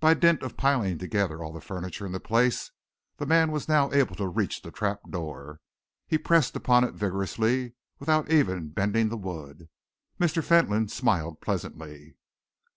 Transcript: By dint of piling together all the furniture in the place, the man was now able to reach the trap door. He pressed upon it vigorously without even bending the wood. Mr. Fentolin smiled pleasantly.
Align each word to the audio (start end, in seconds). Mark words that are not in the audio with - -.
By 0.00 0.14
dint 0.14 0.42
of 0.42 0.56
piling 0.56 0.98
together 0.98 1.40
all 1.44 1.52
the 1.52 1.60
furniture 1.60 2.04
in 2.04 2.10
the 2.10 2.18
place, 2.18 2.72
the 3.18 3.24
man 3.24 3.52
was 3.52 3.68
now 3.68 3.92
able 3.92 4.16
to 4.16 4.26
reach 4.26 4.62
the 4.62 4.72
trap 4.72 5.02
door. 5.08 5.60
He 6.08 6.18
pressed 6.18 6.56
upon 6.56 6.82
it 6.82 6.94
vigorously 6.94 7.74
without 8.00 8.32
even 8.32 8.70
bending 8.70 9.10
the 9.10 9.16
wood. 9.16 9.68
Mr. 10.18 10.42
Fentolin 10.42 10.88
smiled 10.88 11.40
pleasantly. 11.40 12.16